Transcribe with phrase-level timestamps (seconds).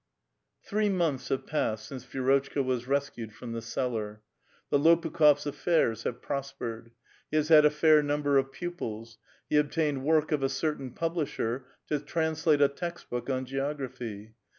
[0.63, 4.23] Three months have passed since Vi6rotchka was rescued from the cellar.
[4.71, 6.89] Tbe Lopukh6fs' affairs have prospered.
[7.29, 11.67] He has had a fair number of pupils; he obtained work of a certain publisher,
[11.85, 14.33] to translate a text book on geography.